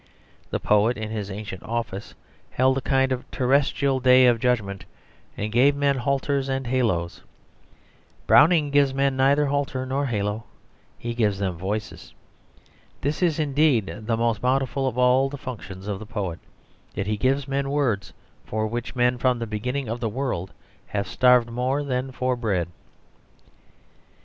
The 0.49 0.59
poet 0.59 0.97
in 0.97 1.11
his 1.11 1.29
ancient 1.29 1.61
office 1.61 2.15
held 2.49 2.75
a 2.75 2.81
kind 2.81 3.11
of 3.11 3.29
terrestrial 3.29 3.99
day 3.99 4.25
of 4.25 4.39
judgment, 4.39 4.83
and 5.37 5.51
gave 5.51 5.75
men 5.75 5.97
halters 5.97 6.49
and 6.49 6.65
haloes; 6.65 7.21
Browning 8.25 8.71
gives 8.71 8.95
men 8.95 9.15
neither 9.15 9.45
halter 9.45 9.85
nor 9.85 10.07
halo, 10.07 10.45
he 10.97 11.13
gives 11.13 11.37
them 11.37 11.55
voices. 11.55 12.15
This 13.01 13.21
is 13.21 13.37
indeed 13.37 13.93
the 14.07 14.17
most 14.17 14.41
bountiful 14.41 14.87
of 14.87 14.97
all 14.97 15.29
the 15.29 15.37
functions 15.37 15.87
of 15.87 15.99
the 15.99 16.07
poet, 16.07 16.39
that 16.95 17.05
he 17.05 17.15
gives 17.15 17.47
men 17.47 17.69
words, 17.69 18.11
for 18.43 18.65
which 18.65 18.95
men 18.95 19.19
from 19.19 19.37
the 19.37 19.45
beginning 19.45 19.87
of 19.87 19.99
the 19.99 20.09
world 20.09 20.51
have 20.87 21.07
starved 21.07 21.51
more 21.51 21.83
than 21.83 22.11
for 22.11 22.35
bread. 22.35 22.69